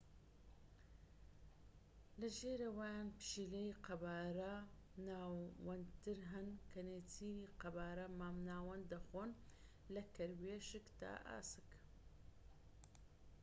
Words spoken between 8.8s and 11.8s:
دەخۆن لە کەروێشک تا ئاسک